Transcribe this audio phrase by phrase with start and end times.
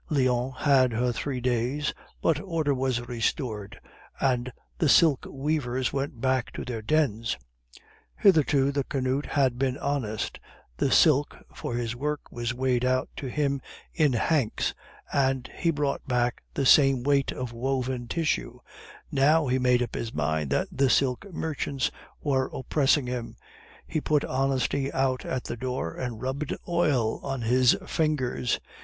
[0.09, 1.93] Lyons had her Three Days,
[2.23, 3.79] but order was restored,
[4.19, 7.37] and the silk weavers went back to their dens.
[8.17, 10.39] Hitherto the canut had been honest;
[10.77, 13.61] the silk for his work was weighed out to him
[13.93, 14.73] in hanks,
[15.13, 18.57] and he brought back the same weight of woven tissue;
[19.11, 21.91] now he made up his mind that the silk merchants
[22.23, 23.35] were oppressing him;
[23.85, 28.59] he put honesty out at the door and rubbed oil on his fingers.